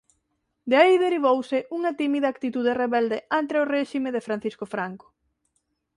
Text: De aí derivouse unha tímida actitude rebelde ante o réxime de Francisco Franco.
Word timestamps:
De 0.69 0.75
aí 0.83 0.95
derivouse 1.05 1.57
unha 1.77 1.91
tímida 1.99 2.27
actitude 2.33 2.77
rebelde 2.81 3.17
ante 3.39 3.53
o 3.61 3.67
réxime 3.73 4.09
de 4.15 4.25
Francisco 4.27 4.65
Franco. 4.73 5.07